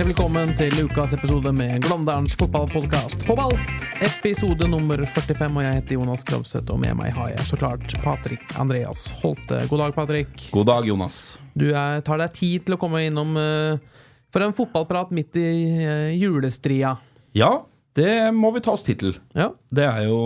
[0.00, 3.52] Hjertelig velkommen til ukas episode med Glåmdalens fotballpodkast på ball.
[4.00, 7.92] Episode nummer 45, og jeg heter Jonas Kravseth, og med meg har jeg så klart
[8.00, 9.58] Patrick Andreas Holte.
[9.68, 10.46] God dag, Patrick.
[10.56, 11.18] God dag, Jonas.
[11.52, 14.00] Du er, tar deg tid til å komme innom uh,
[14.32, 15.52] for en fotballprat midt i
[15.84, 16.94] uh, julestria.
[17.36, 17.52] Ja,
[18.00, 19.18] det må vi ta oss tid til.
[19.36, 19.50] Ja.
[19.68, 20.22] Det er jo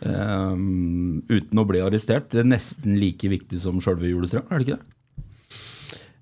[0.00, 4.70] um, uten å bli arrestert, det er nesten like viktig som sjølve julestria, er det
[4.70, 4.94] ikke det?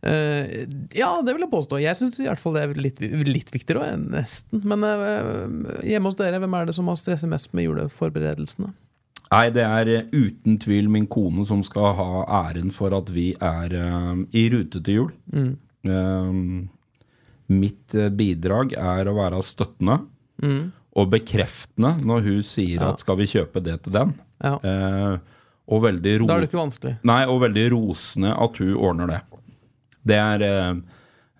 [0.03, 1.79] Eh, ja, det vil jeg påstå.
[1.83, 4.63] Jeg syns i hvert fall det er litt, litt viktigere, nesten.
[4.69, 8.73] Men uh, hjemme hos dere, hvem er det som har stresset mest med juleforberedelsene?
[9.27, 12.11] Nei, det er uten tvil min kone som skal ha
[12.47, 15.13] æren for at vi er uh, i rute til jul.
[15.87, 16.69] Ehm,
[17.51, 20.01] mitt bidrag er å være støttende
[20.97, 22.89] og bekreftende når hun sier Ja.
[22.93, 24.15] at skal vi kjøpe det til den.
[24.43, 24.57] Ja.
[25.67, 26.97] Og veldig ro Da er det ikke vanskelig.
[27.07, 29.21] Nei, og veldig rosende at hun ordner det.
[30.07, 30.77] Det er eh,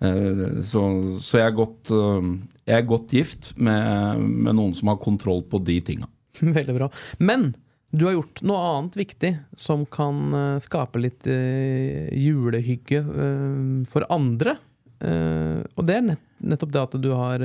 [0.03, 0.83] eh, så,
[1.23, 2.33] så jeg er godt eh,
[2.67, 6.09] Jeg er godt gift med, med noen som har kontroll på de tinga.
[6.59, 6.91] Veldig bra.
[7.23, 7.53] Men
[7.95, 14.59] du har gjort noe annet viktig som kan skape litt eh, julehygge eh, for andre.
[14.97, 17.43] Og det er nett, nettopp det at du har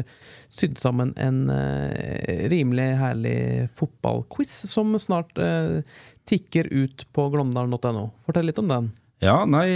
[0.48, 1.42] sydd sammen en
[2.48, 3.34] rimelig herlig
[3.76, 5.36] fotballquiz som snart
[6.32, 8.06] tikker ut på glåmdalen.no.
[8.24, 8.88] Fortell litt om den.
[9.20, 9.66] Ja, nei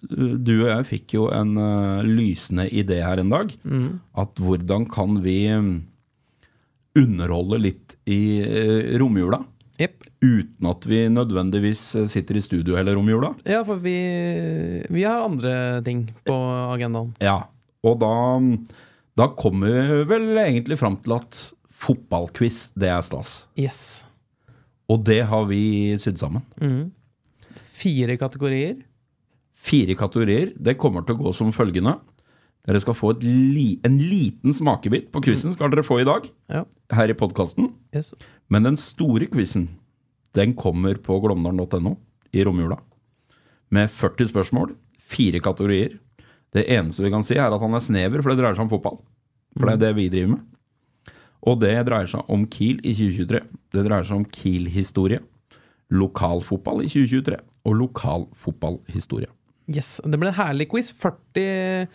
[0.00, 3.54] Du og jeg fikk jo en uh, lysende idé her en dag.
[4.18, 5.76] At hvordan kan vi mm,
[6.98, 9.42] underholde litt i uh, romjula?
[9.78, 10.08] Yep.
[10.24, 13.30] Uten at vi nødvendigvis eh, sitter i studio hele romjula.
[13.46, 13.94] Ja, for vi,
[14.90, 15.52] vi har andre
[15.86, 16.34] ting på
[16.74, 17.12] agendaen.
[17.22, 17.44] Ja,
[17.86, 18.10] og da,
[19.14, 21.38] da kommer vi vel egentlig fram til at
[21.78, 23.44] fotballquiz, det er stas.
[23.54, 23.80] Yes.
[24.90, 26.42] Og det har vi sydd sammen.
[27.78, 28.80] Fire kategorier.
[29.58, 30.52] Fire kategorier.
[30.56, 31.96] Det kommer til å gå som følgende.
[32.68, 36.28] Dere skal få et li en liten smakebit på quizen skal dere få i dag,
[36.52, 36.64] Ja.
[36.92, 37.72] her i podkasten.
[37.94, 38.12] Yes.
[38.50, 39.68] Men den store quizen,
[40.34, 41.96] den kommer på glomdalen.no
[42.32, 42.78] i romjula.
[43.70, 45.98] Med 40 spørsmål, fire kategorier.
[46.52, 48.68] Det eneste vi kan si, er at han er snever, for det dreier seg om
[48.72, 48.98] fotball.
[49.58, 50.40] For det er det vi driver med.
[51.46, 53.40] Og det dreier seg om Kiel i 2023.
[53.72, 55.20] Det dreier seg om Kiel-historie.
[55.90, 59.28] Lokalfotball i 2023 og lokalfotballhistorie.
[59.68, 60.90] Yes, Det ble en herlig quiz.
[60.96, 61.88] 40,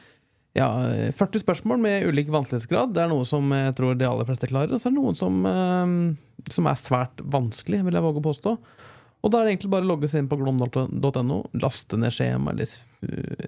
[0.53, 0.69] ja,
[1.17, 2.93] 40 spørsmål med ulik vanskelighetsgrad.
[2.93, 4.75] Det er noe som jeg tror de aller fleste klarer.
[4.75, 8.27] Og så er det noen som, eh, som er svært vanskelig, vil jeg våge å
[8.29, 8.57] påstå.
[9.23, 12.51] Og da er det egentlig bare å logge seg inn på glom.no, laste ned skjema,
[12.51, 12.73] eller,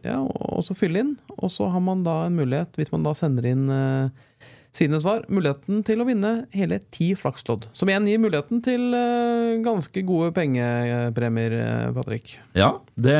[0.05, 1.15] ja, og så fylle inn.
[1.35, 4.07] Og så har man da en mulighet, hvis man da sender inn uh,
[4.75, 7.67] sine svar, muligheten til å vinne hele ti flakslodd.
[7.75, 12.37] Som igjen gir muligheten til uh, ganske gode pengepremier, eh, Patrick.
[12.55, 13.19] Ja, det,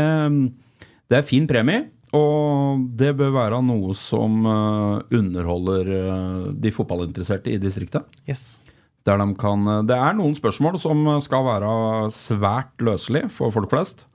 [1.11, 7.51] det er fin premie, og det bør være noe som eh, underholder eh, de fotballinteresserte
[7.53, 8.07] i distriktet.
[8.29, 8.61] Yes.
[9.05, 11.71] Der de kan, det er noen spørsmål som skal være
[12.15, 14.07] svært løselige for folk flest.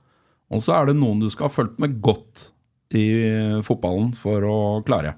[0.51, 2.49] Og så er det noen du skal ha fulgt med godt
[2.91, 3.05] i
[3.63, 5.13] fotballen for å klare.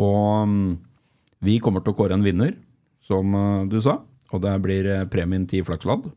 [0.00, 0.72] Og mm,
[1.42, 2.54] vi kommer til å kåre en vinner,
[3.02, 3.98] som eh, du sa.
[4.32, 6.10] Og det blir eh, premien til flakslodd.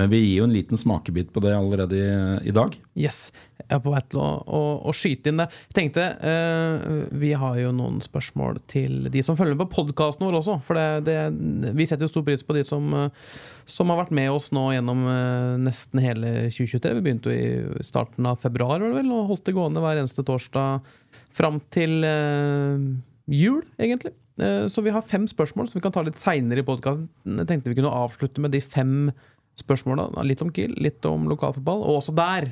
[0.00, 2.04] Men vi gir jo en liten smakebit på det allerede i,
[2.48, 2.72] i dag.
[2.96, 3.28] Yes.
[3.60, 5.46] Jeg er på vei til å, å, å skyte inn det.
[5.68, 6.86] Jeg tenkte, eh,
[7.20, 10.56] Vi har jo noen spørsmål til de som følger med på podkasten vår også.
[10.64, 13.28] For det, det, vi setter jo stor pris på de som, eh,
[13.68, 16.96] som har vært med oss nå gjennom eh, nesten hele 2023.
[16.96, 20.88] Vi begynte jo i starten av februar vel, og holdt det gående hver eneste torsdag
[21.36, 22.88] fram til eh,
[23.36, 24.16] jul, egentlig.
[24.40, 27.08] Eh, så vi har fem spørsmål som vi kan ta litt seinere i podkasten.
[27.42, 29.10] Jeg tenkte vi kunne avslutte med de fem
[29.60, 30.08] spørsmåla.
[30.26, 31.82] Litt om Kiel, litt om lokalfotball.
[31.86, 32.50] Og også der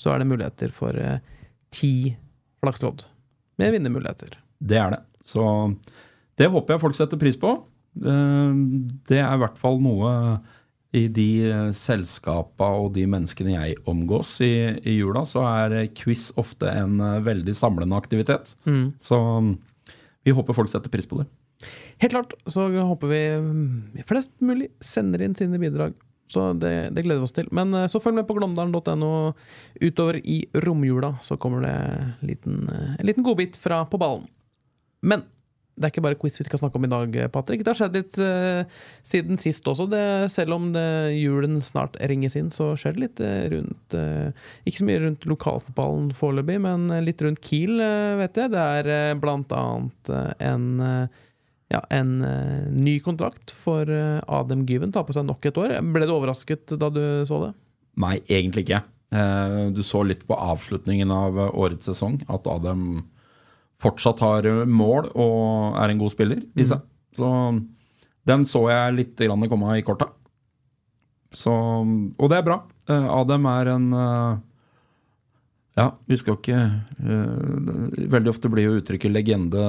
[0.00, 1.20] så er det muligheter for eh,
[1.74, 2.14] ti
[2.64, 3.04] flakslodd.
[3.60, 4.38] Med vinnermuligheter.
[4.58, 5.02] Det er det.
[5.24, 5.44] Så
[6.38, 7.52] det håper jeg folk setter pris på.
[8.02, 8.60] Eh,
[9.06, 10.10] Det er i hvert fall noe
[10.94, 14.52] i de eh, selskapa og de menneskene jeg omgås i,
[14.82, 18.54] i jula, så er quiz ofte en veldig samlende aktivitet.
[19.02, 19.18] Så
[20.24, 21.26] vi håper folk setter pris på det.
[22.02, 25.94] Helt klart så håper vi mm, flest mulig sender inn sine bidrag.
[26.26, 27.50] Så det, det gleder vi oss til.
[27.54, 29.12] Men eh, så følg med på glåmdalen.no.
[29.82, 34.26] Utover i romjula så kommer det en liten, eh, en liten godbit fra På ballen.
[35.04, 35.26] Men
[35.74, 37.64] det er ikke bare quiz vi skal snakke om i dag, Patrick.
[37.64, 38.62] Det har skjedd litt uh,
[39.02, 39.88] siden sist også.
[39.90, 40.84] Det, selv om det,
[41.18, 45.26] julen snart ringes inn, så skjer det litt uh, rundt uh, Ikke så mye rundt
[45.26, 47.82] lokalfotballen foreløpig, men litt rundt Kiel,
[48.20, 48.54] vet jeg.
[48.54, 50.68] Det er blant annet en
[51.74, 52.16] ja, en
[52.78, 54.94] ny kontrakt for Adem Gyven.
[54.94, 55.76] Tar på seg nok et år.
[55.94, 57.52] Ble du overrasket da du så det?
[58.00, 58.80] Nei, egentlig ikke.
[59.74, 63.04] Du så litt på avslutningen av årets sesong at Adem
[63.82, 66.80] fortsatt har mål og er en god spiller i seg.
[66.80, 66.90] Mm.
[67.14, 67.28] Så
[68.26, 70.08] den så jeg litt grann komme i korta.
[71.34, 72.58] Så, og det er bra.
[72.88, 73.86] Adem er en
[75.74, 76.58] Ja, vi skal ikke
[78.12, 79.62] Veldig ofte blir jo uttrykket legende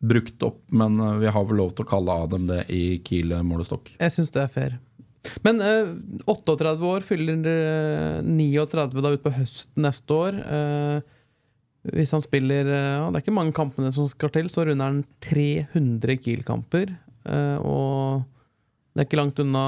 [0.00, 3.92] brukt opp, men vi har vel lov til å kalle Adem det i Kiel målestokk.
[4.00, 4.78] Jeg syns det er fair.
[5.44, 5.60] Men
[6.24, 7.42] 38 år fyller
[8.24, 10.38] 39 da ut på høsten neste år.
[11.88, 15.00] Hvis han spiller eh, Det er ikke mange kampene som skal til, så runder han
[15.24, 16.92] 300 Kiel-kamper.
[17.24, 18.26] Eh, og
[18.92, 19.64] det er ikke langt unna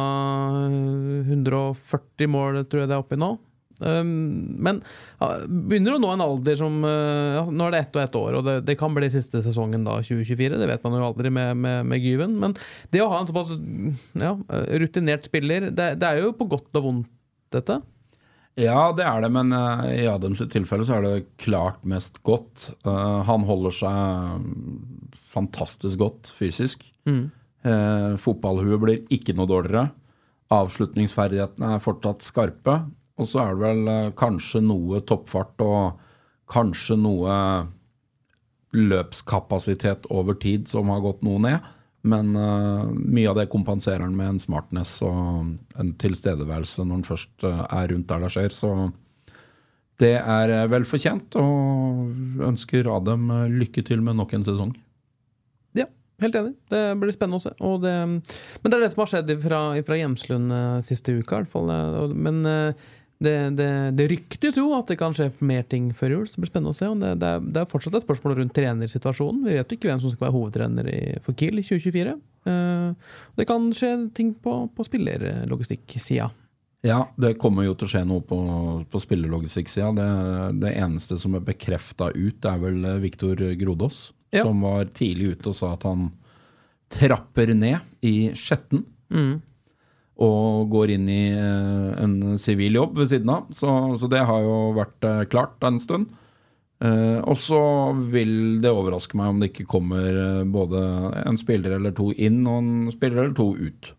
[1.31, 3.33] 140 mål, tror jeg det er oppi nå.
[3.83, 4.11] Um,
[4.63, 4.81] men
[5.47, 8.47] begynner å nå en alder som ja, Nå er det ett og ett år, og
[8.47, 10.59] det, det, kan bli siste sesongen da, 2024.
[10.61, 12.37] Det vet man jo aldri med, med, med Gyven.
[12.43, 12.57] Men
[12.95, 13.55] det å ha en såpass
[14.19, 14.37] ja,
[14.83, 17.11] rutinert spiller, det, det, er jo på godt og vondt,
[17.53, 17.83] dette.
[18.61, 22.69] Ja, det er det, men uh, i Adams tilfelle så er det klart mest godt.
[22.85, 24.43] Uh, han holder seg
[25.33, 26.85] fantastisk godt fysisk.
[27.09, 27.31] Mm.
[27.65, 29.87] Uh, fotballhuet blir ikke noe dårligere.
[30.53, 32.77] Avslutningsferdighetene er fortsatt skarpe.
[33.23, 36.03] Og så er det vel kanskje noe toppfart og
[36.53, 37.37] kanskje noe
[38.73, 41.73] løpskapasitet over tid som har gått noe ned.
[42.03, 47.07] Men uh, mye av det kompenserer han med en smartness og en tilstedeværelse når han
[47.07, 48.55] først uh, er rundt der det skjer.
[48.55, 48.71] Så
[50.03, 53.29] det er uh, vel fortjent, og ønsker Adem
[53.61, 54.73] lykke til med nok en sesong.
[55.79, 55.87] Ja,
[56.25, 56.57] helt enig.
[56.73, 57.55] Det blir spennende å se.
[57.85, 60.57] Det, men det er det som har skjedd fra, fra Hjemslund
[60.89, 61.71] siste uka, i hvert fall.
[62.19, 62.43] Men
[63.23, 66.45] det, det, det ryktes jo at det kan skje mer ting før jul, så det
[66.45, 66.91] blir spennende å se.
[67.03, 69.45] Det, det, er, det er fortsatt et spørsmål rundt trenersituasjonen.
[69.47, 72.15] Vi vet jo ikke hvem som skal være hovedtrener i, for Kiel i 2024.
[72.49, 76.31] Uh, det kan skje ting på, på spillerlogistikk-sida.
[76.83, 78.41] Ja, det kommer jo til å skje noe på,
[78.91, 79.93] på spillerlogistikk-sida.
[79.99, 80.09] Det,
[80.65, 84.43] det, eneste som er bekrefta ut, er vel Viktor Grodås, ja.
[84.43, 86.11] som var tidlig ute og sa at han
[86.93, 88.83] trapper ned i Skjetten.
[89.15, 89.41] Mm
[90.23, 93.49] og går inn i eh, en sivil jobb ved siden av.
[93.55, 93.71] Så,
[94.01, 96.13] så, det har jo vært eh, klart en stund.
[96.83, 97.63] Eh, og så
[98.13, 100.85] vil det overraske meg om det ikke kommer både
[101.25, 103.93] en spiller eller to inn og en spiller eller to ut.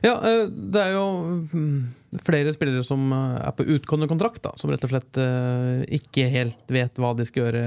[0.00, 0.14] Ja,
[0.46, 1.06] det er jo
[1.50, 5.18] mm, flere spillere som er på utgående kontrakt, da, som rett og slett
[5.92, 7.64] ikke helt vet hva de skal gjøre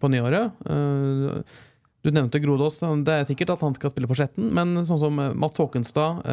[0.00, 0.62] på nyåret.
[2.02, 2.80] Du nevnte Grodås.
[3.06, 6.24] Det er sikkert at han skal spille for Skjetten, men sånn som eh, Mats Håkenstad,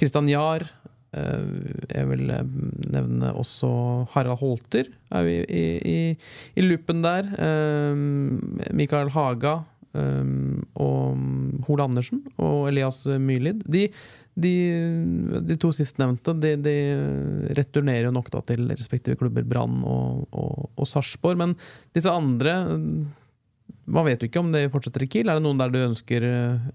[0.00, 0.66] Kristian um, Jahr
[1.14, 1.44] uh,
[1.86, 2.24] Jeg vil
[2.90, 3.70] nevne også
[4.14, 5.98] Harald Holter er vi i, i,
[6.58, 7.30] i loopen der.
[7.38, 9.60] Um, Mikael Haga
[9.94, 13.62] um, og Hole Andersen og Elias Myrlid.
[13.70, 13.86] De,
[14.34, 14.52] de,
[15.46, 16.76] de, to sistnevnte de, de
[17.54, 21.38] returnerer jo nok da til respektive klubber Brann og, og, og Sarpsborg.
[21.38, 21.56] Men
[21.94, 22.58] disse andre
[23.90, 25.30] man vet jo ikke om det fortsetter i Kiel.
[25.30, 26.68] Er det noen der du ønsker eh,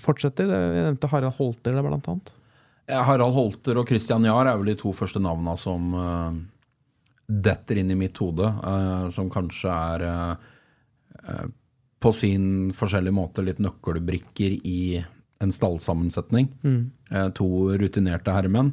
[0.00, 0.50] fortsetter?
[0.50, 2.34] Jeg nevnte Harald Holter der, blant annet.
[2.84, 6.34] Harald Holter og Christian Jahr er vel de to første navna som uh,
[7.24, 8.44] detter inn i mitt hode.
[8.44, 11.46] Uh, som kanskje er uh,
[12.04, 15.00] på sin forskjellige måte litt nøkkelbrikker i
[15.44, 16.50] en stallsammensetning.
[16.62, 16.82] Mm.
[17.36, 17.46] to
[17.80, 18.70] rutinerte herremenn.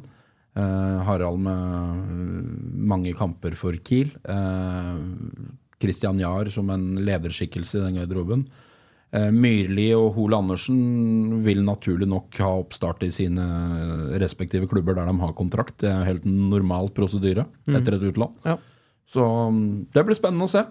[0.54, 2.52] Harald med
[2.92, 4.12] mange kamper for Kiel.
[5.82, 8.46] Christian Jahr som en lederskikkelse i den garderoben.
[9.12, 13.44] Eh, Myrli og Hole Andersen vil naturlig nok ha oppstart i sine
[14.22, 15.80] respektive klubber der de har kontrakt.
[15.84, 17.76] Det er helt normal prosedyre mm.
[17.76, 18.38] etter et utland.
[18.48, 18.56] Ja.
[19.08, 20.64] Så mm, det blir spennende å se.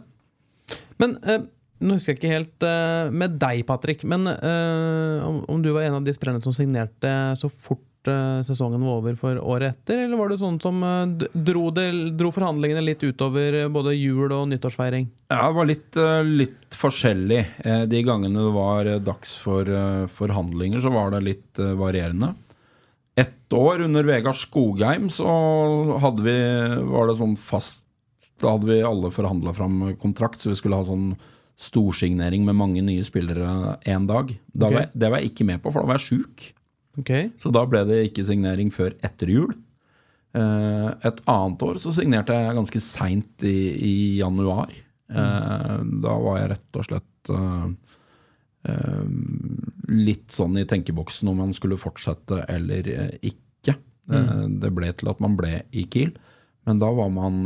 [1.02, 1.46] Men eh,
[1.82, 5.86] nå husker jeg ikke helt eh, med deg, Patrick, men eh, om, om, du var
[5.86, 7.91] en av de spillerne som signerte så fort Eh,
[8.48, 11.86] sesongen var over for året etter, eller var det sånn som eh, dro, det,
[12.18, 15.10] dro forhandlingene litt utover eh, både jul og nyttårsfeiring?
[15.32, 17.42] Ja, det var litt, litt forskjellig.
[17.88, 19.70] De gangene det var dags for
[20.12, 22.34] forhandlinger, så var det litt varierende.
[23.16, 25.28] Ett år under Vegard Skogheim så
[26.00, 26.36] hadde vi,
[26.92, 27.82] var det sånn fast
[28.42, 31.12] Da hadde vi alle forhandla fram kontrakt, så vi skulle ha sånn
[31.62, 34.32] storsignering med mange nye spillere én dag.
[34.50, 34.74] Da Ok.
[34.74, 36.48] var jeg, det var jeg ikke med på, for da var jeg sjuk.
[37.00, 37.12] Ok.
[37.40, 39.54] Så da ble det ikke signering før etter jul.
[40.36, 44.74] Eh, et annet år så signerte jeg ganske seint i, i januar.
[45.12, 45.98] Mm.
[46.00, 47.66] da var jeg rett og slett eh,
[49.92, 52.88] litt sånn i tenkeboksen om man skulle fortsette eller
[53.20, 53.76] ikke.
[54.12, 54.56] Mm.
[54.64, 56.16] det ble til at man ble i Kiel,
[56.68, 57.44] men da var man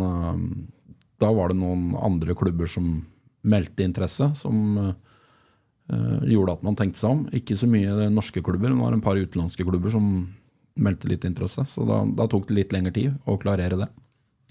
[1.20, 3.06] Da var det noen andre klubber som
[3.44, 4.94] meldte interesse, som
[5.88, 7.26] gjorde at man tenkte seg om.
[7.38, 10.08] Ikke så mye norske klubber, men det var en par utenlandske klubber som
[10.82, 11.64] meldte litt interesse.
[11.70, 13.90] Så da, da tok det litt lengre tid å klarere det.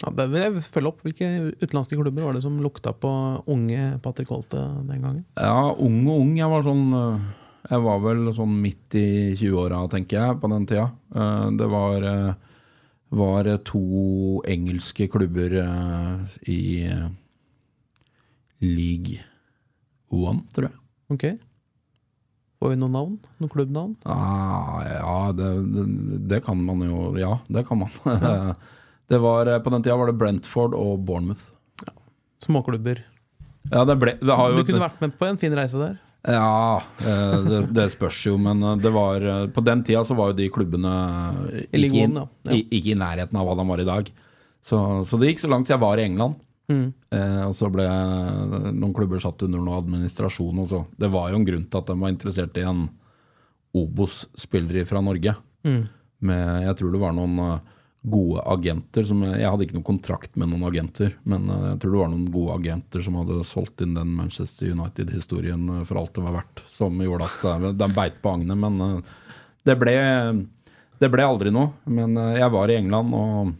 [0.02, 1.02] Ja, det vil jeg følge opp.
[1.06, 1.26] Hvilke
[1.62, 3.10] utenlandske klubber var det som lukta på
[3.50, 5.24] unge Patrick Holte den gangen?
[5.38, 6.32] Ja, ung og ung.
[6.38, 7.26] Jeg var sånn øh,
[7.70, 9.04] Jeg var vel sånn midt i
[9.38, 10.88] 20-åra, tenker jeg, på den tida.
[11.14, 12.08] Eh, Det var,
[13.14, 13.84] var to
[14.50, 15.54] engelske klubber
[16.50, 16.60] i
[18.64, 19.20] League
[20.14, 20.78] One, tror jeg.
[21.12, 21.24] Ok.
[22.62, 23.16] Får vi noen navn?
[23.42, 23.96] Noen klubbnavn?
[24.08, 25.84] Ah, ja, det, det,
[26.32, 27.90] det kan man jo Ja, det kan man.
[29.12, 31.42] det var, øh, på den tida var det Brentford og Bournemouth.
[32.44, 33.02] Småklubber.
[33.72, 35.94] Ja, det, ble, det har Du kunne vært med på en fin reise der.
[36.24, 40.16] Ja, eh, det, det spørs jo, men eh, det var eh, På den tida så
[40.16, 40.92] var jo de klubbene
[41.68, 42.24] ikke, i- ja.
[42.48, 42.56] Ja.
[42.56, 44.08] i- ikke i nærheten av hva de var i dag.
[44.64, 46.38] Så, så det gikk så langt så jeg var i England.
[46.70, 46.92] Mm.
[47.12, 47.84] Eh, og så ble
[48.72, 50.62] noen klubber satt under noe administrasjon.
[50.64, 50.84] også.
[50.96, 52.88] Det var jo en grunn til at de var interessert i en
[53.74, 55.34] Obos-spiller fra Norge.
[55.66, 55.84] Mm.
[56.24, 57.72] Med, jeg tror det var noen eh,
[58.04, 61.94] gode agenter som Jeg hadde ikke noen kontrakt med noen agenter, men eh, jeg tror
[61.94, 66.24] det var noen gode agenter som hadde solgt inn den Manchester United-historien for alt det
[66.24, 68.56] var verdt, som gjorde at de beit på agnet.
[68.56, 69.02] Men
[69.66, 69.96] det ble,
[71.02, 71.74] det ble aldri noe.
[71.90, 73.54] Men jeg var i England og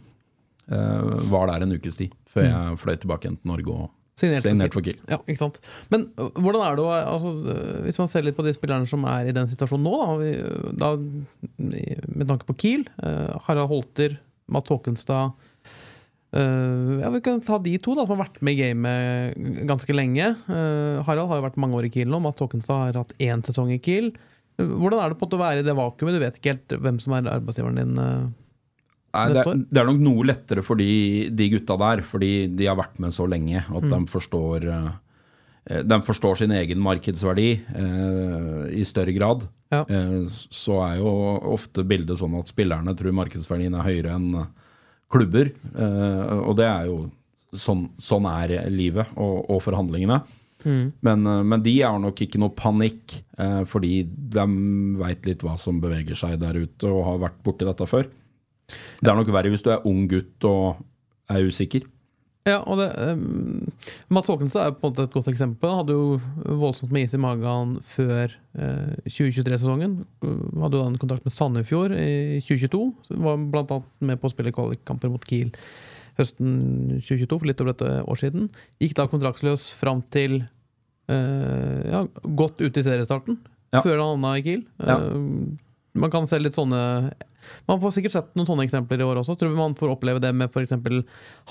[1.29, 4.83] var der en ukes tid før jeg fløy tilbake igjen til Norge og Signert for
[4.83, 4.99] Kiel.
[5.11, 5.57] Ja, ikke sant.
[5.91, 8.87] Men øh, hvordan er det å altså, øh, Hvis man ser litt på de spillerne
[8.87, 10.93] som er i den situasjonen nå, da, øh, da
[11.59, 12.85] med tanke på Kiel,
[13.47, 14.15] Harald Holter,
[14.51, 15.33] Matt Håkenstad
[16.35, 19.35] ja, Vi kan ta de to da som har vært med i gamet
[19.69, 20.33] ganske lenge.
[20.47, 22.19] Harald har jo vært mange år i Kiel nå.
[22.23, 24.11] Matt Håkenstad har hatt én sesong i Kiel.
[24.59, 26.17] Hvordan er det på en måte å være i det vakuumet?
[26.17, 28.03] Du vet ikke helt hvem som er arbeidsgiveren din?
[29.15, 32.67] Nei, det, er- det er nok noe lettere for de, de gutta der, fordi de
[32.69, 38.65] har vært med så lenge at de forstår eh, De forstår sin egen markedsverdi eh,
[38.77, 39.47] i større grad.
[39.73, 39.83] Ja.
[39.89, 41.09] Eh, så er jo
[41.55, 44.45] ofte bildet sånn at spillerne tror markedsverdien er høyere enn
[45.11, 45.49] klubber.
[45.73, 46.99] Eh, og det er jo
[47.55, 50.19] sånn, sånn er livet og, og forhandlingene.
[51.05, 54.45] Men, eh, men de har nok ikke noe panikk, eh, fordi de
[55.01, 58.07] veit litt hva som beveger seg der ute, og har vært borti dette før.
[59.01, 60.81] Det er nok verre hvis du er ung gutt og
[61.31, 61.85] er usikker.
[62.45, 63.71] Ja, og det, um,
[64.13, 65.71] Mats Håkenstad er på en måte et godt eksempel.
[65.71, 69.95] Han hadde jo voldsomt med is i magen før eh, 2023-sesongen.
[70.21, 72.83] Uh, hadde jo da en kontrakt med Sandefjord i 2022.
[73.07, 75.49] Så var annet med på å spille kvalikkamper mot Kiel
[76.19, 76.53] høsten
[77.01, 78.47] 2022, for litt over et år siden.
[78.83, 80.43] Gikk da kontraktsløs fram til
[81.11, 82.05] eh, ja,
[82.37, 83.39] godt ute i seriestarten,
[83.73, 83.81] Ja.
[83.81, 84.63] før han havna i Kiel.
[84.79, 84.99] Ja.
[85.01, 85.17] Eh,
[85.97, 87.11] man kan se litt sånne
[87.67, 89.35] Man får sikkert sett noen sånne eksempler i år også.
[89.39, 90.73] Tror vi man får oppleve det med f.eks.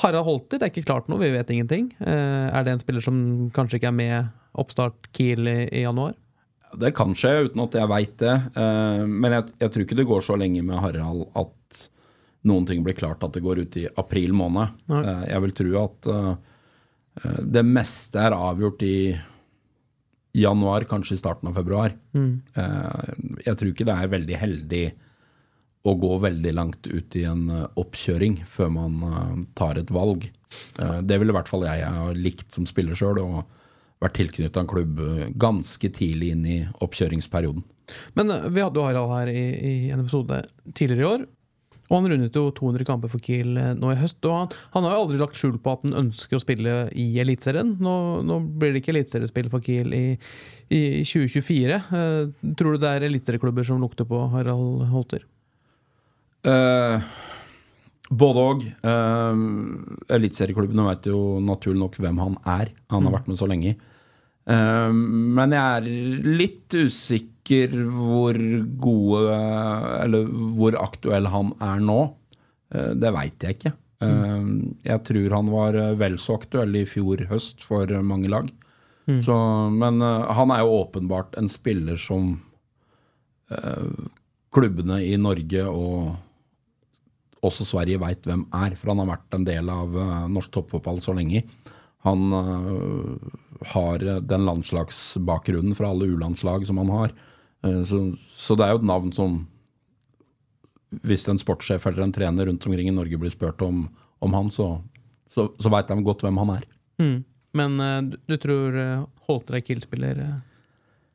[0.02, 0.58] Harald Holter.
[0.60, 1.88] Det er ikke klart noe, vi vet ingenting.
[2.00, 3.18] Eh, er det en spiller som
[3.56, 6.14] kanskje ikke er med oppstart Kiel i, i januar?
[6.74, 8.34] Det kan skje uten at jeg veit det.
[8.58, 11.84] eh, Men jeg, jeg tror ikke det går så lenge med Harald at
[12.44, 14.74] noen ting blir klart at det går ut i april måned.
[14.90, 15.02] Nei.
[15.06, 16.10] Eh, Jeg vil tro at
[17.46, 19.14] det meste er avgjort i
[20.34, 21.92] januar, kanskje i starten av februar.
[22.10, 22.40] Mm.
[23.46, 24.80] Jeg tror ikke det er veldig heldig
[25.84, 30.24] å gå veldig langt ut i en eh, oppkjøring før man eh, tar et valg.
[30.80, 33.44] Eh, Det ville i hvert fall jeg ha likt som spiller sjøl, og
[34.00, 34.98] vært tilknytta en klubb
[35.40, 37.62] ganske tidlig inn i oppkjøringsperioden.
[38.16, 40.42] Men vi hadde jo Harald her i, i en episode
[40.76, 41.26] tidligere i år.
[41.90, 44.18] Og han rundet jo 200 kamper for Kiel nå i høst.
[44.24, 47.06] Og han, han har jo aldri lagt skjul på at han ønsker å spille i
[47.20, 47.74] Eliteserien.
[47.84, 50.04] Nå, nå blir det ikke eliteseriespill for Kiel i,
[50.72, 51.76] i 2024.
[51.76, 55.28] Eh, tror du det er eliteserieklubber som lukter på Harald Holter?
[56.44, 57.04] Eh,
[58.10, 58.64] både òg.
[58.84, 59.42] Eh,
[60.16, 62.72] Eliteserieklubbene vet jo naturlig nok hvem han er.
[62.92, 63.76] Han har vært med så lenge.
[64.46, 68.36] Eh, men jeg er litt usikker hvor
[68.76, 69.38] gode
[70.04, 72.00] Eller hvor aktuell han er nå.
[72.74, 73.74] Eh, det veit jeg ikke.
[74.04, 74.44] Eh,
[74.84, 78.50] jeg tror han var eh, vel så aktuell i fjor høst for mange lag.
[79.20, 79.34] Så,
[79.72, 82.36] men eh, han er jo åpenbart en spiller som
[84.54, 86.14] klubbene i Norge og
[87.44, 91.00] også Sverige veit hvem er, for han har vært en del av eh, norsk toppfotball
[91.04, 91.44] så lenge.
[92.06, 93.34] Han eh,
[93.74, 97.16] har eh, den landslagsbakgrunnen fra alle U-landslag som han har.
[97.88, 97.98] Så,
[98.36, 99.36] så det er jo et navn som
[101.08, 103.86] Hvis en sportssjef eller en trener rundt omkring i Norge blir spurt om,
[104.20, 104.82] om han, så,
[105.32, 106.66] så, så veit de godt hvem han er.
[107.00, 107.16] Mm.
[107.56, 108.76] Men du, du tror
[109.24, 110.20] Holter er Kiel-spiller?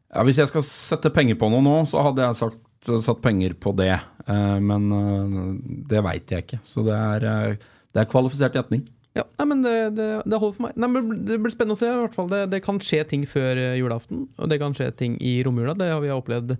[0.09, 2.59] Ja, Hvis jeg skal sette penger på noe nå, så hadde jeg sagt,
[3.05, 3.93] satt penger på det.
[4.29, 5.43] Eh, men eh,
[5.89, 6.61] det veit jeg ikke.
[6.65, 8.85] Så det er, eh, det er kvalifisert gjetning.
[9.17, 10.75] Ja, nei, men det, det, det holder for meg.
[10.79, 11.89] Nei, Det blir spennende å se.
[11.89, 12.29] i hvert fall.
[12.31, 15.73] Det, det kan skje ting før julaften, og det kan skje ting i romjula.
[15.77, 16.57] Det har vi opplevd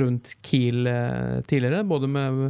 [0.00, 0.88] rundt Kiel
[1.50, 2.48] tidligere, både med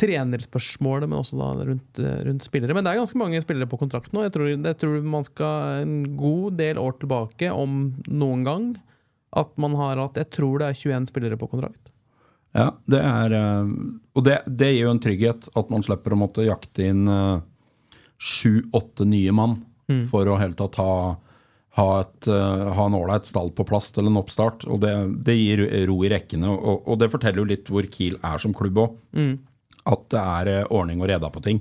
[0.00, 2.74] trenerspørsmålet, men også rundt, rundt spillere.
[2.74, 4.24] Men det er ganske mange spillere på kontrakt nå.
[4.24, 8.70] Jeg tror, jeg tror man skal en god del år tilbake, om noen gang,
[9.34, 11.93] at man har hatt Jeg tror det er 21 spillere på kontrakt.
[12.54, 13.74] Ja, det er eh,
[14.14, 17.08] Og det, det gir jo en trygghet at man slipper å måtte jakte inn
[18.24, 19.58] sju-åtte nye mann
[20.08, 21.16] for å hele tatt ha,
[21.76, 24.64] ha, et, eh, ha en ålreit stall på plass til en oppstart.
[24.70, 24.94] Og det,
[25.26, 28.54] det gir ro i rekkene, og, og det forteller jo litt hvor Kiel er som
[28.56, 28.94] klubb òg.
[29.84, 31.60] At det er eh, ordning og reda på ting.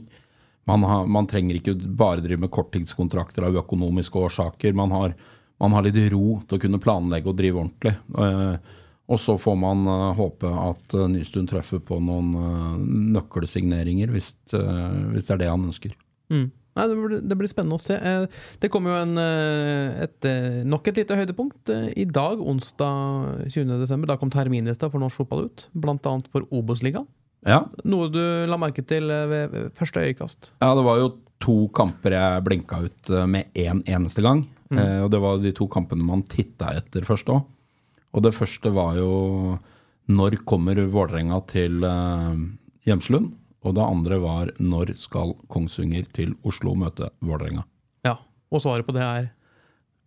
[0.69, 4.77] Man, har, man trenger ikke bare drive med korttidskontrakter av økonomiske årsaker.
[4.79, 5.17] Man har,
[5.59, 7.97] man har litt ro til å kunne planlegge og drive ordentlig.
[9.03, 12.75] Eh, og så får man eh, håpe at uh, Nystuen treffer på noen eh,
[13.17, 15.95] nøkkelsigneringer, hvis, eh, hvis det er det han ønsker.
[16.31, 16.51] Mm.
[16.73, 17.93] Nei, det, blir, det blir spennende å se.
[17.99, 18.23] Eh,
[18.63, 23.45] Det kommer jo en, eh, et, eh, nok et lite høydepunkt eh, i dag, onsdag
[23.53, 24.07] 20.12.
[24.09, 26.15] Da kom terminlista for norsk fotball ut, bl.a.
[26.33, 27.05] for Obos-ligaen.
[27.45, 30.53] Ja, Noe du la merke til eh, ved første øyekast.
[30.63, 31.11] Ja, det var jo
[31.43, 34.45] to kamper jeg blinka ut eh, med én en eneste gang.
[34.73, 37.43] Eh, og det var de to kampene man titta etter først òg.
[38.13, 39.13] Og det første var jo
[40.11, 42.43] når kommer Vålerenga til eh,
[42.87, 43.31] Hjemslund?
[43.63, 47.63] Og det andre var når skal Kongsvinger til Oslo møte Vålerenga?
[48.03, 48.17] Ja,
[48.51, 49.31] Og svaret på det er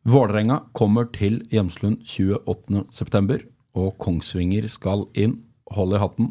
[0.06, 3.40] Vålerenga kommer til Hjemslund 28.9.,
[3.76, 5.42] og Kongsvinger skal inn,
[5.74, 6.30] hold i hatten,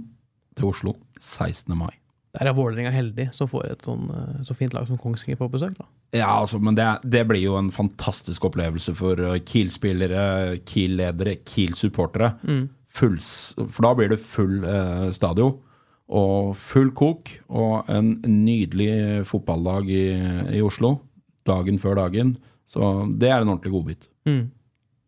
[0.55, 1.75] til Oslo 16.
[1.77, 2.04] mai.
[2.35, 5.49] Der er Vålerenga heldig som får et sånn, eh, så fint lag som Kongsvinger på
[5.53, 5.77] besøk.
[5.77, 5.87] da.
[6.15, 12.35] Ja, altså, men det, det blir jo en fantastisk opplevelse for uh, Kiel-spillere, Kiel-ledere, Kiel-supportere.
[12.43, 12.65] Mm.
[12.95, 15.57] For da blir det full eh, stadion
[16.05, 20.05] og full kok og en nydelig fotballag i,
[20.55, 20.93] i Oslo
[21.47, 22.35] dagen før dagen.
[22.65, 22.79] Så
[23.19, 24.07] det er en ordentlig godbit.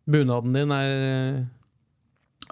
[0.07, 1.45] Bunaden din er eh,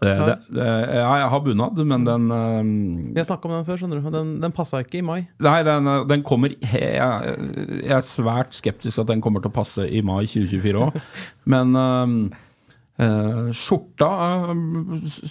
[0.01, 0.63] Det, det, det,
[0.97, 4.09] ja, jeg har bunad, men den uh, Vi har snakka om den før, skjønner du.
[4.11, 5.19] Den, den passa ikke i mai.
[5.43, 9.55] Nei, den, uh, den kommer jeg, jeg er svært skeptisk at den kommer til å
[9.55, 10.97] passe i mai 2024 òg.
[11.53, 12.17] Men um,
[12.99, 14.09] eh, skjorta
[14.49, 14.51] uh,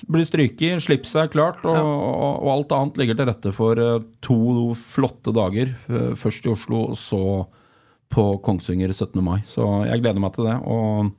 [0.09, 3.99] blir stryket, slipset er klart, og, og, og alt annet ligger til rette for uh,
[4.25, 4.39] to
[4.81, 5.75] flotte dager.
[5.91, 7.45] Uh, først i Oslo, så
[8.15, 9.21] på Kongsvinger 17.
[9.27, 9.43] mai.
[9.49, 10.57] Så jeg gleder meg til det.
[10.65, 11.13] og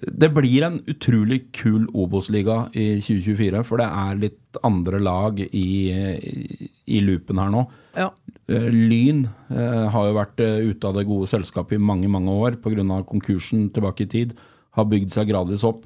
[0.00, 5.68] det blir en utrolig kul Obos-liga i 2024, for det er litt andre lag i,
[5.92, 7.64] i, loopen her nå.
[7.96, 8.08] Ja.
[8.50, 12.32] Eh, Lyn eh, har jo vært eh, ute av det gode selskapet i mange mange
[12.32, 13.02] år pga.
[13.08, 14.34] konkursen tilbake i tid.
[14.76, 15.84] Har bygd seg gradvis opp.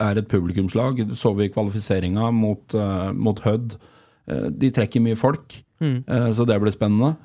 [0.00, 1.04] Er et publikumslag.
[1.08, 2.74] Det så vi i kvalifiseringa mot,
[3.14, 3.76] mot Hødd.
[4.26, 6.04] Eh, de trekker mye folk, mm.
[6.34, 7.16] så det blir spennende.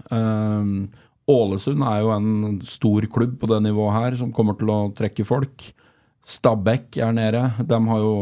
[1.28, 5.26] Ålesund er jo en stor klubb på det nivået her som kommer til å trekke
[5.28, 5.68] folk.
[6.28, 7.42] Stabæk er nede.
[7.64, 8.16] De har jo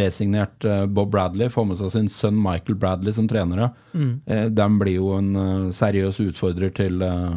[0.00, 3.70] resignert eh, Bob Bradley, får med seg sin sønn Michael Bradley som trenere.
[3.92, 4.14] Mm.
[4.56, 7.36] De blir jo en eh, seriøs utfordrer til eh,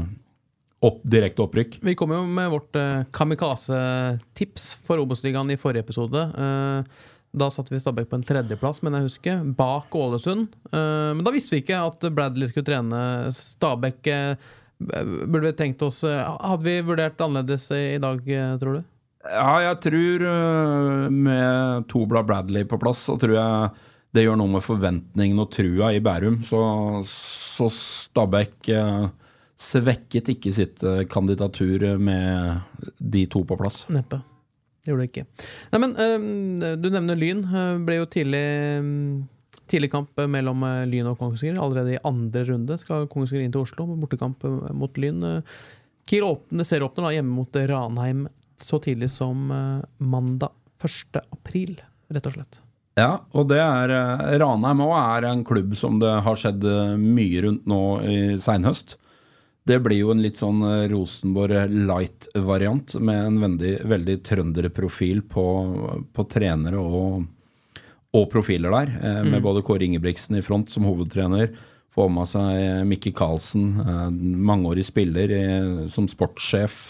[0.82, 1.80] opp, direkte opprykk.
[1.86, 6.24] Vi kom jo med vårt eh, kamikaze-tips for Obos-ligaen i forrige episode.
[6.32, 10.56] Eh, da satte vi Stabæk på en tredjeplass, men jeg husker, bak Ålesund.
[10.72, 13.04] Eh, men da visste vi ikke at Bradley skulle trene
[13.36, 14.08] Stabæk.
[14.08, 14.50] eh,
[14.82, 18.88] burde vi tenkt oss eh, Hadde vi vurdert annerledes i dag, eh, tror du?
[19.22, 24.52] Ja, jeg tror øh, med Tobla Bradley på plass, så tror jeg det gjør noe
[24.58, 26.42] med forventningene og trua i Bærum.
[26.44, 26.60] Så,
[27.08, 29.06] så Stabæk øh,
[29.62, 33.86] svekket ikke sitt øh, kandidatur med de to på plass.
[33.94, 34.24] Neppe.
[34.88, 35.28] Gjorde det ikke.
[35.70, 37.46] Nei, men eh, Du nevner Lyn.
[37.86, 38.42] Ble jo tidlig
[38.82, 39.22] mm,
[39.72, 41.62] Tidlig kamp mellom eh, Lyn og Kongsvinger.
[41.62, 43.88] Allerede i andre runde skal Kongsvinger inn til Oslo.
[44.02, 45.24] Bortekamp eh, mot Lyn.
[45.24, 45.60] Eh,
[46.10, 48.26] Kiel åpner, da hjemme mot Ranheim
[48.66, 50.52] så tidlig som eh, mandag
[50.84, 51.22] 1.
[51.32, 51.78] april,
[52.12, 52.62] rett og slett.
[53.00, 56.98] Ja, og det er eh, Ranheim òg er en klubb som det har skjedd eh,
[57.00, 58.98] mye rundt nå i seinhøst.
[59.70, 65.44] Det blir jo en litt sånn Rosenborg light-variant, med en veldig, veldig trønderprofil på,
[66.18, 67.28] på trenere og,
[68.18, 68.96] og profiler der.
[69.22, 71.54] Med Med både Kåre Ingebrigtsen i front som hovedtrener.
[71.94, 73.70] Får med seg Mikke Karlsen,
[74.50, 75.36] mangeårig spiller
[75.94, 76.82] som sportssjef.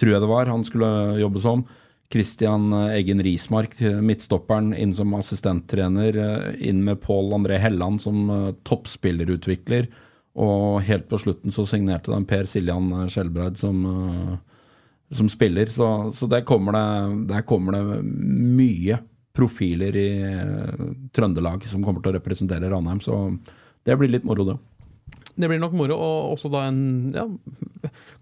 [0.00, 1.64] Tror jeg det var, han skulle jobbe som.
[2.12, 6.16] Christian Eggen Rismark, midtstopperen, inn som assistenttrener.
[6.16, 9.88] eh, Inn med Pål André Helland som eh, toppspillerutvikler.
[10.36, 14.36] Og helt på slutten så signerte de Per Siljan Skjelbreid som, eh,
[15.16, 15.66] som spiller.
[15.66, 16.86] Så, så der, kommer det,
[17.32, 19.00] der kommer det mye
[19.36, 23.02] profiler i eh, Trøndelag som kommer til å representere Ranheim.
[23.02, 23.18] Så
[23.86, 24.58] det blir litt moro, det.
[25.36, 26.80] Det blir nok moro, og også da en
[27.12, 27.24] ja,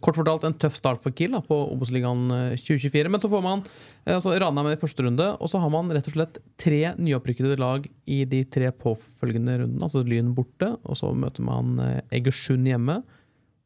[0.03, 3.13] kort fortalt en tøff start for Kiel da, på Obos-ligaen eh, 2024.
[3.13, 6.09] Men så får man eh, altså Ranheim i første runde, og så har man rett
[6.11, 9.87] og slett tre nyopprykkede lag i de tre påfølgende rundene.
[9.87, 13.01] Altså Lyn borte, og så møter man eh, Egersund hjemme.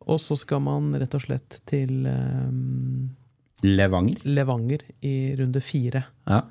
[0.08, 3.08] Og så skal man rett og slett til um,
[3.64, 4.22] Levanger.
[4.24, 6.06] Levanger i runde fire.
[6.28, 6.44] Ja.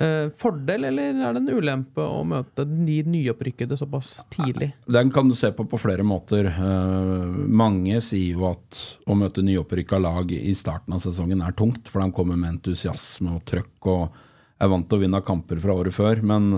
[0.00, 4.70] Eh, fordel, eller er det en ulempe å møte de nyopprykkede såpass tidlig?
[4.88, 6.48] Den kan du se på på flere måter.
[6.48, 11.90] Eh, mange sier jo at å møte nyopprykka lag i starten av sesongen er tungt,
[11.92, 14.16] for de kommer med entusiasme og trøkk og
[14.60, 16.24] er vant til å vinne kamper fra året før.
[16.24, 16.48] Men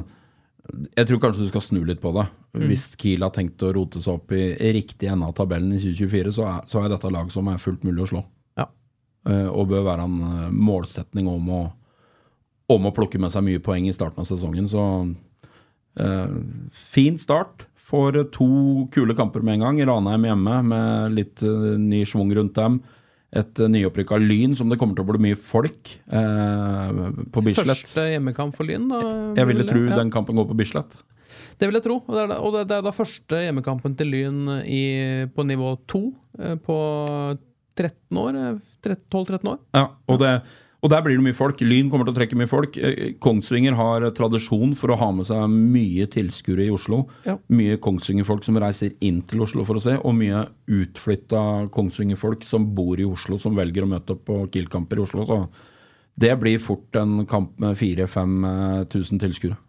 [0.95, 2.29] jeg tror kanskje du skal snu litt på det.
[2.63, 6.37] Hvis Kiel har tenkt å rote seg opp i riktig ende av tabellen i 2024,
[6.39, 8.27] så er, så er dette lag som er fullt mulig å slå.
[8.61, 8.71] Ja.
[9.27, 11.63] Eh, og bør være en målsetning om å,
[12.77, 14.69] om å plukke med seg mye poeng i starten av sesongen.
[14.71, 14.83] Så
[16.01, 16.35] eh,
[16.95, 17.67] fin start.
[17.83, 18.49] Får to
[18.95, 19.85] kule kamper med en gang.
[19.89, 22.81] Ranheim hjemme med litt eh, ny schwung rundt dem.
[23.33, 26.99] Et uh, nyopprykka Lyn som det kommer til å bli mye folk eh,
[27.33, 27.81] på Bislett.
[27.81, 28.99] Første hjemmekamp for Lyn, da?
[29.39, 29.95] Jeg ville tro ja.
[29.97, 30.99] den kampen går på Bislett.
[31.57, 31.97] Det vil jeg tro.
[32.03, 34.83] Og det er, da- det, er da første hjemmekampen til Lyn i,
[35.33, 36.03] på nivå 2
[36.41, 36.77] eh, på
[37.79, 38.41] 13 år.
[38.43, 39.59] eh, 13 12-13 år.
[39.79, 40.33] Ja, og, det,
[40.83, 41.61] og der blir det mye folk.
[41.63, 42.77] Lyn kommer til å trekke mye folk.
[42.77, 47.05] Eh, Kongsvinger har tradisjon for å ha med seg mye tilskuere i Oslo.
[47.27, 47.37] Ja.
[47.55, 52.67] Mye Kongsvinger-folk som reiser inn til Oslo for å se, og mye utflytta Kongsvinger-folk som
[52.75, 55.27] bor i Oslo, som velger å møte opp på Kiel-kamper i Oslo.
[55.29, 55.39] Så
[56.19, 59.61] det blir fort en kamp med 4000-5000 tilskuere.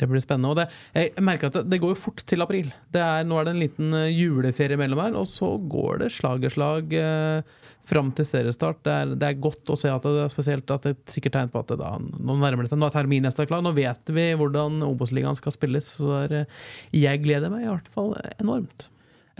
[0.00, 0.52] Det blir spennende.
[0.52, 2.70] Og det, jeg merker at det, det går jo fort til april.
[2.96, 6.46] Er, nå er det en liten eh, juleferie mellom her, og så går det slag
[6.46, 7.58] i slag eh,
[7.90, 8.80] fram til seriestart.
[8.86, 11.52] Det er, det er godt å se at det er spesielt at et sikkert tegn
[11.52, 12.80] på at da, nå nærmer det seg.
[12.80, 13.64] Nå er termin neste klar.
[13.64, 15.92] Nå vet vi hvordan Obos-ligaen skal spilles.
[15.98, 16.64] Så det er, eh,
[17.02, 18.88] jeg gleder meg i hvert fall enormt.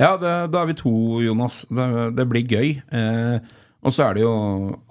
[0.00, 0.92] Ja, det, da er vi to,
[1.24, 1.62] Jonas.
[1.68, 2.76] Det, det blir gøy.
[2.96, 4.32] Eh, og så er det jo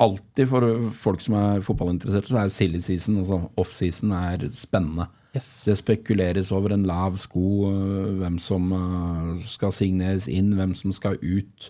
[0.01, 0.65] alltid for
[0.97, 5.05] folk som er fotballinteresserte, så er jo silly season, altså off-season, er spennende.
[5.33, 10.93] Det spekuleres over en lav sko, øh, hvem som øh, skal signeres inn, hvem som
[10.95, 11.69] skal ut.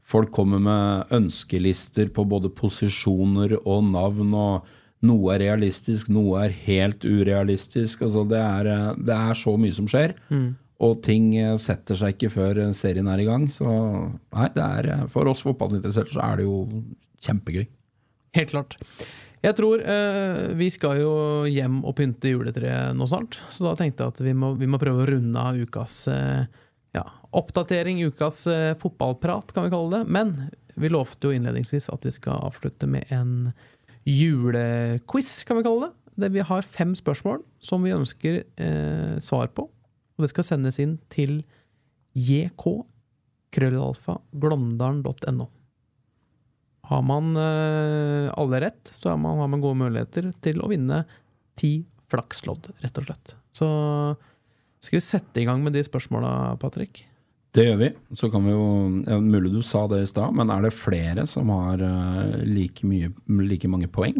[0.00, 4.68] Folk kommer med ønskelister på både posisjoner og navn, og
[5.06, 8.02] noe er realistisk, noe er helt urealistisk.
[8.06, 10.14] Altså det, er, øh, det er så mye som skjer,
[10.80, 13.50] og ting setter seg ikke før serien er i gang.
[13.52, 16.62] Så nei, det er, for oss fotballinteresserte så er det jo
[17.26, 17.66] kjempegøy.
[18.38, 18.78] Helt klart.
[19.40, 21.12] Jeg tror eh, Vi skal jo
[21.48, 24.80] hjem og pynte juletreet nå snart, så da tenkte jeg at vi må, vi må
[24.80, 26.44] prøve å runde av ukas eh,
[26.96, 30.02] ja, oppdatering, ukas eh, fotballprat, kan vi kalle det.
[30.12, 30.34] Men
[30.80, 33.52] vi lovte jo innledningsvis at vi skal avslutte med en
[34.08, 35.96] julequiz, kan vi kalle det.
[36.20, 39.68] Der vi har fem spørsmål som vi ønsker eh, svar på.
[39.70, 41.38] Og det skal sendes inn til
[42.12, 42.66] jk
[43.54, 45.48] krøllalfa glåmdalen.no.
[46.90, 51.04] Har man eh, alle rett, så har man, har man gode muligheter til å vinne
[51.60, 53.36] ti flakslodd, rett og slett.
[53.54, 53.68] Så
[54.82, 57.04] skal vi sette i gang med de spørsmåla, Patrick?
[57.54, 57.88] Det gjør vi.
[58.18, 58.66] Så kan vi jo
[59.10, 62.86] ja, Mulig du sa det i stad, men er det flere som har eh, like,
[62.86, 63.10] mye,
[63.46, 64.18] like mange poeng,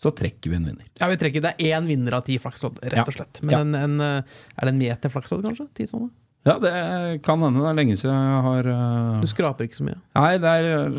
[0.00, 0.86] så trekker vi en vinner.
[0.98, 3.42] Ja, vi trekker Det er én vinner av ti flakslodd, rett og slett.
[3.44, 3.60] Men Ja.
[3.60, 5.66] en, en, eh, er det en meter flakslodd, kanskje?
[5.76, 6.10] Ti sånne?
[6.42, 7.60] Ja, det kan hende.
[7.60, 9.20] Det er lenge siden jeg har uh...
[9.20, 9.98] Du skraper ikke så mye.
[10.16, 10.94] Nei, det, er,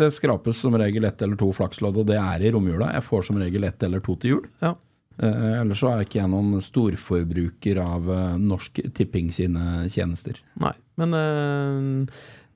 [0.00, 2.88] det skrapes som regel ett eller to flakslodd, og det er i romjula.
[2.96, 4.46] Jeg får som regel ett eller to til jul.
[4.64, 4.72] Ja.
[5.20, 10.40] Uh, ellers så er ikke jeg noen storforbruker av uh, Norsk Tipping sine tjenester.
[10.62, 11.12] Nei, men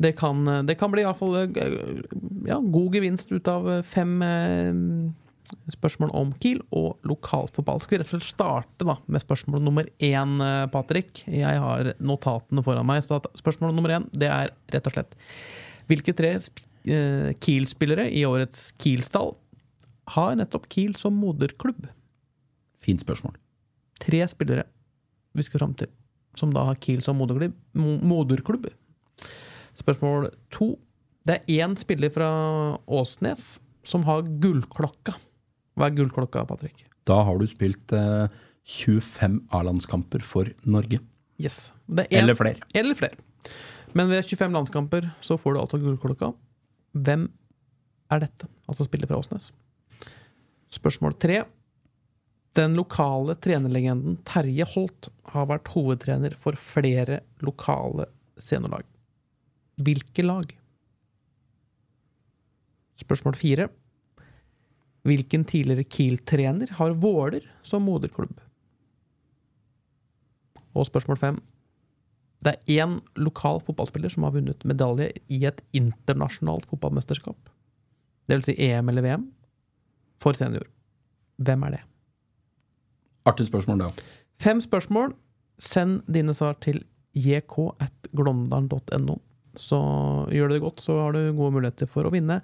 [0.00, 1.36] det, kan, det kan bli iallfall
[2.48, 4.16] ja, god gevinst ut av fem
[5.72, 7.82] spørsmål om Kiel og lokalfotball.
[7.82, 11.24] Skal vi rett og slett starte da, med spørsmål nummer én, eh, Patrick?
[11.28, 13.02] Jeg har notatene foran meg.
[13.02, 15.16] Så spørsmål nummer én det er rett og slett
[15.84, 19.34] Hvilke tre eh, Kiel-spillere i årets Kiel-stall
[20.16, 21.88] har nettopp Kiel som moderklubb?
[22.80, 23.36] Fint spørsmål.
[24.00, 24.64] tre spillere
[25.34, 25.88] vi skal fram til,
[26.36, 27.52] som da har Kiel som moderklubb.
[27.74, 28.68] moderklubb.
[29.76, 30.78] Spørsmål to.
[31.26, 35.14] Det er én spiller fra Åsnes som har gullklokka.
[35.76, 36.84] Hva er gullklokka, Patrick?
[37.08, 38.28] Da har du spilt eh,
[38.64, 41.00] 25 A-landskamper for Norge.
[41.42, 41.72] Yes.
[41.90, 42.60] En- Eller flere.
[42.74, 43.18] Eller flere.
[43.94, 46.32] Men ved 25 landskamper så får du altså gullklokka.
[46.94, 47.26] Hvem
[48.14, 48.48] er dette?
[48.70, 49.50] Altså spiller fra Åsnes.
[50.74, 51.42] Spørsmål tre.
[52.54, 58.06] Den lokale trenerlegenden Terje Holt har vært hovedtrener for flere lokale
[58.38, 58.86] seniorlag.
[59.82, 60.52] Hvilke lag?
[63.02, 63.68] Spørsmål fire.
[65.04, 68.38] Hvilken tidligere Kiel-trener har Våler som moderklubb?
[70.74, 71.42] Og spørsmål fem.
[72.44, 77.38] Det er én lokal fotballspiller som har vunnet medalje i et internasjonalt fotballmesterskap.
[78.28, 79.24] Det vil si EM eller VM
[80.22, 80.66] for senior.
[81.44, 81.82] Hvem er det?
[83.28, 83.92] Artig spørsmål, det òg.
[84.40, 85.14] Fem spørsmål.
[85.60, 86.82] Send dine svar til
[87.14, 89.16] jk.glåmdalen.no.
[89.54, 89.78] Så
[90.34, 92.40] gjør du det godt, så har du gode muligheter for å vinne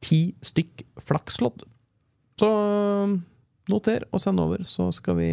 [0.00, 1.62] ti stykk flakslodd.
[2.40, 2.50] Så
[3.70, 5.30] noter og send over, så skal vi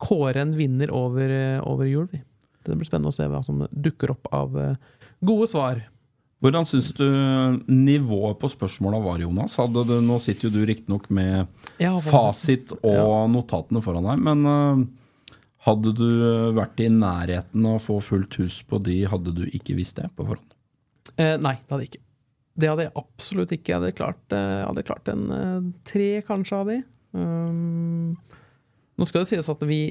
[0.00, 1.30] kåre en vinner over,
[1.66, 2.08] over jul.
[2.12, 2.22] vi.
[2.64, 4.74] Det blir spennende å se hva som dukker opp av eh,
[5.24, 5.80] gode svar.
[6.38, 7.06] Hvordan syns du
[7.66, 9.56] nivået på spørsmåla var, Jonas?
[9.74, 11.48] Du, nå sitter jo du riktignok med
[11.82, 14.84] ja, fasit og notatene foran deg, men øh,
[15.66, 16.06] hadde du
[16.54, 20.12] vært i nærheten av å få fullt hus på de, hadde du ikke visst det
[20.14, 20.54] på forhånd?
[21.16, 22.04] Eh, nei, det hadde jeg ikke.
[22.58, 23.70] Det hadde jeg absolutt ikke.
[23.70, 26.78] Jeg hadde klart, eh, jeg hadde klart en eh, tre, kanskje, av de.
[27.14, 28.16] Um,
[28.98, 29.82] nå skal det sies at vi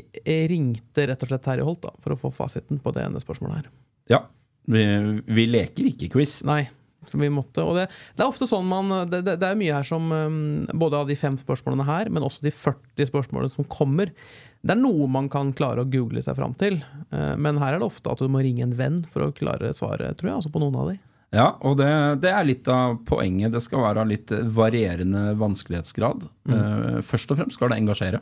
[0.51, 3.61] ringte rett og slett Terje Holt da, for å få fasiten på det ene spørsmålet
[3.61, 3.69] her.
[4.11, 4.25] Ja.
[4.67, 4.83] Vi,
[5.31, 6.41] vi leker ikke quiz.
[6.47, 6.65] Nei,
[7.07, 7.63] Som vi måtte.
[7.63, 10.65] Og det, det er ofte sånn man Det, det, det er mye her som um,
[10.75, 14.11] Både av de fem spørsmålene her, men også de 40 spørsmålene som kommer.
[14.59, 16.81] Det er noe man kan klare å google seg fram til,
[17.13, 19.69] eh, men her er det ofte at du må ringe en venn for å klare
[19.77, 20.39] svaret, tror jeg.
[20.41, 20.97] Altså på noen av de.
[21.35, 21.89] Ja, og det,
[22.23, 23.51] det er litt av poenget.
[23.51, 26.27] Det skal være litt varierende vanskelighetsgrad.
[26.47, 28.21] Eh, først og fremst skal det engasjere.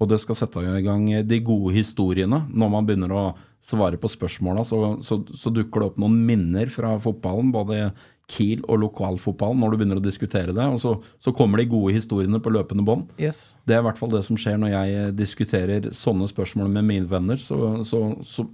[0.00, 2.42] Og det skal sette i gang de gode historiene.
[2.48, 3.24] Når man begynner å
[3.64, 7.90] svare på spørsmåla, så, så, så dukker det opp noen minner fra fotballen, både
[8.30, 10.66] Kiel og lokalfotballen, når du begynner å diskutere det.
[10.72, 13.10] Og så, så kommer de gode historiene på løpende bånd.
[13.20, 13.56] Yes.
[13.68, 17.10] Det er i hvert fall det som skjer når jeg diskuterer sånne spørsmål med mine
[17.10, 17.40] venner.
[17.40, 18.46] Så, så, så,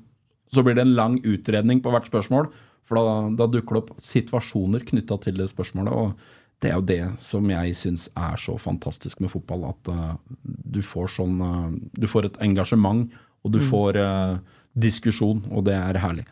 [0.54, 2.50] så blir det en lang utredning på hvert spørsmål.
[2.86, 5.92] For da, da dukker det opp situasjoner knytta til det spørsmålet.
[5.92, 9.66] og det er jo det som jeg syns er så fantastisk med fotball.
[9.74, 13.12] At uh, du får sånn uh, Du får et engasjement,
[13.44, 14.38] og du får uh,
[14.72, 16.24] diskusjon, og det er herlig.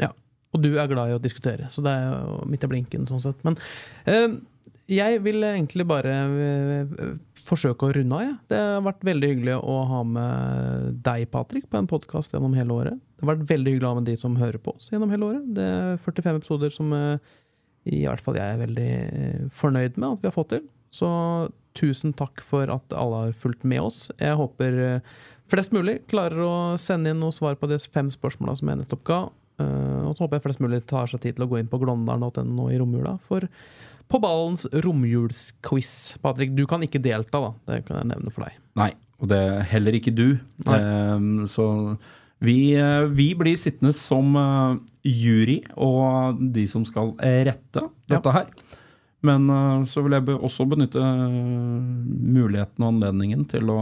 [0.00, 0.14] Ja.
[0.56, 3.20] Og du er glad i å diskutere, så det er jo midt i blinken sånn
[3.20, 3.44] sett.
[3.44, 3.58] Men
[4.88, 6.14] jeg vil egentlig bare
[7.48, 8.36] forsøke å runde av, jeg.
[8.50, 12.74] Det har vært veldig hyggelig å ha med deg, Patrick, på en podkast gjennom hele
[12.74, 13.02] året.
[13.16, 15.30] Det har vært veldig hyggelig å ha med de som hører på oss gjennom hele
[15.30, 15.46] året.
[15.56, 17.30] Det er 45 episoder som eh,
[17.88, 20.66] i hvert fall jeg er veldig eh, fornøyd med at vi har fått til.
[20.94, 21.08] Så
[21.76, 24.06] tusen takk for at alle har fulgt med oss.
[24.20, 25.16] Jeg håper eh,
[25.50, 29.04] flest mulig klarer å sende inn noen svar på de fem spørsmåla som jeg nettopp
[29.08, 29.24] ga.
[29.56, 32.66] Og så håper jeg flest mulig tar seg tid til å gå inn på glåmdalen.no
[32.68, 33.46] i romjula for
[34.06, 36.16] På ballens romjulsquiz.
[36.22, 37.54] Patrick, du kan ikke delta, da.
[37.66, 38.60] Det kan jeg nevne for deg.
[38.78, 40.28] Nei, og det er heller ikke du.
[40.66, 41.66] Eh, så
[42.38, 44.76] vi, eh, vi blir sittende som eh,
[45.08, 48.50] jury og de som skal eh, rette dette her.
[49.26, 49.48] Men
[49.90, 53.80] så vil jeg også benytte muligheten og anledningen til å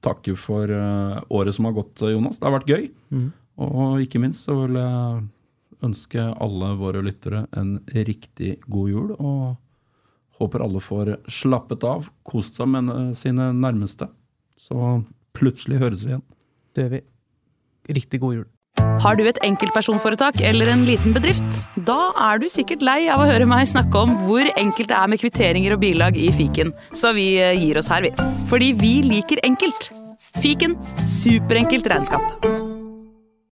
[0.00, 2.38] takke for året som har gått, Jonas.
[2.38, 2.86] Det har vært gøy.
[3.60, 5.26] Og ikke minst så vil jeg
[5.84, 9.12] ønske alle våre lyttere en riktig god jul.
[9.18, 9.58] Og
[10.40, 14.10] håper alle får slappet av, kost seg med sine nærmeste.
[14.60, 15.00] Så
[15.36, 16.26] plutselig høres vi igjen.
[16.76, 17.02] Det gjør vi.
[17.96, 18.46] Riktig god jul.
[19.04, 21.60] Har du et enkeltpersonforetak eller en liten bedrift?
[21.88, 25.12] Da er du sikkert lei av å høre meg snakke om hvor enkelt det er
[25.12, 28.12] med kvitteringer og bilag i fiken, så vi eh, gir oss her, vi.
[28.50, 29.90] Fordi vi liker enkelt.
[30.42, 30.76] Fiken
[31.08, 32.65] superenkelt regnskap.